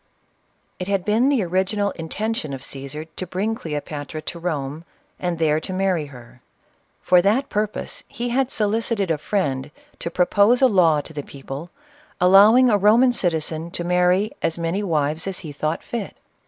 It 0.79 0.87
had 0.87 1.05
been 1.05 1.29
the 1.29 1.43
original 1.43 1.91
intention 1.91 2.55
of 2.55 2.63
Caesar 2.63 3.05
to 3.05 3.27
bring 3.27 3.53
Cleopatra 3.53 4.23
to 4.23 4.39
Rome, 4.39 4.83
and 5.19 5.37
there 5.37 5.59
to 5.59 5.73
marry 5.73 6.07
her. 6.07 6.41
For 7.03 7.21
that 7.21 7.49
purpose, 7.49 8.03
he 8.07 8.29
had 8.29 8.49
solicited 8.49 9.11
a 9.11 9.19
friend 9.19 9.69
to 9.99 10.09
propose'a 10.09 10.65
law 10.65 11.01
to 11.01 11.13
the 11.13 11.21
people, 11.21 11.69
allowing 12.19 12.67
a 12.67 12.79
Roman 12.79 13.11
citizen 13.11 13.69
to 13.69 13.83
marry 13.83 14.31
as 14.41 14.57
many 14.57 14.81
wives 14.81 15.27
as 15.27 15.37
he 15.45 15.51
thought 15.51 15.83
fit. 15.83 16.17